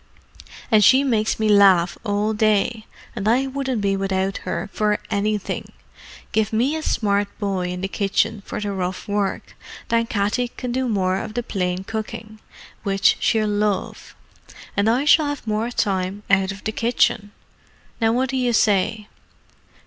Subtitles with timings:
[0.71, 5.73] "And she makes me laugh all day, and I wouldn't be without her for anything.
[6.31, 9.55] Give me a smart boy in the kitchen for the rough work;
[9.89, 12.39] then Katty can do more of the plain cooking,
[12.81, 14.15] which she'll love,
[14.75, 17.31] and I shall have more time out of the kitchen.
[18.01, 19.07] Now what do you say?"